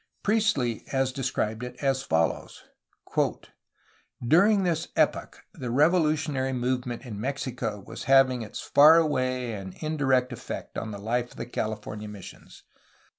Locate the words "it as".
1.61-2.01